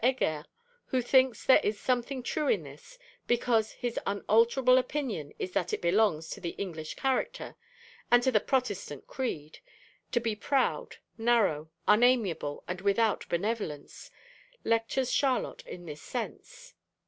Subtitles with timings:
[0.03, 0.47] Heger,
[0.87, 5.79] who thinks there is something true in this, because his unalterable opinion is that it
[5.83, 7.55] belongs to the English character,
[8.09, 9.59] and to the Protestant creed,
[10.11, 14.09] to be proud, narrow, unamiable and without benevolence,
[14.63, 16.73] lectures Charlotte in this sense.